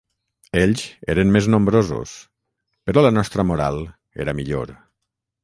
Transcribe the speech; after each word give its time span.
Ells 0.59 0.85
eren 1.13 1.33
més 1.35 1.49
nombrosos, 1.55 2.15
però 2.91 3.05
la 3.05 3.13
nostra 3.19 3.47
moral 3.53 3.79
era 4.27 4.37
millor 4.41 4.75